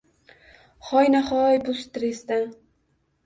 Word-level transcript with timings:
—Hoyna-hoy 0.91 1.59
bu 1.67 1.75
stressdan… 1.81 2.47